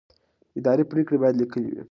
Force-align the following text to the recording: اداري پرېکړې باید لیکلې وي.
اداري 0.57 0.83
پرېکړې 0.91 1.17
باید 1.21 1.35
لیکلې 1.41 1.67
وي. 1.71 1.79